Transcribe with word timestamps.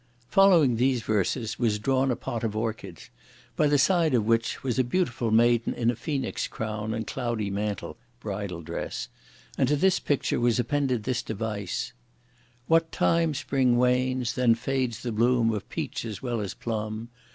Following 0.29 0.77
these 0.77 1.03
verses, 1.03 1.59
was 1.59 1.77
drawn 1.77 2.09
a 2.09 2.15
pot 2.15 2.43
of 2.43 2.55
Orchids, 2.55 3.11
by 3.55 3.67
the 3.67 3.77
side 3.77 4.15
of 4.15 4.25
which, 4.25 4.63
was 4.63 4.79
a 4.79 4.83
beautiful 4.83 5.29
maiden 5.29 5.75
in 5.75 5.91
a 5.91 5.95
phoenix 5.95 6.47
crown 6.47 6.91
and 6.91 7.05
cloudy 7.05 7.51
mantle 7.51 7.97
(bridal 8.19 8.63
dress); 8.63 9.09
and 9.59 9.67
to 9.67 9.75
this 9.75 9.99
picture 9.99 10.39
was 10.39 10.59
appended 10.59 11.03
this 11.03 11.21
device: 11.21 11.93
What 12.65 12.91
time 12.91 13.35
spring 13.35 13.77
wanes, 13.77 14.33
then 14.33 14.55
fades 14.55 15.03
the 15.03 15.11
bloom 15.11 15.51
of 15.53 15.69
peach 15.69 16.03
as 16.03 16.19
well 16.19 16.41
as 16.41 16.55
plum! 16.55 17.09